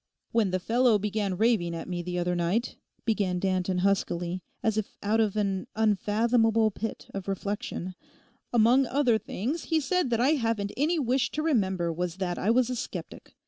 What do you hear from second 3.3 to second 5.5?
Danton huskily, as if out of